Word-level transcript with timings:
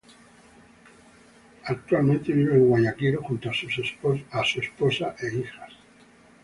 Actualmente 1.65 2.33
vive 2.33 2.55
en 2.55 2.65
Guayaquil 2.67 3.17
junto 3.17 3.51
a 3.51 3.53
su 3.53 3.67
esposa 4.63 5.15
e 5.21 5.27
hijas. 5.37 5.73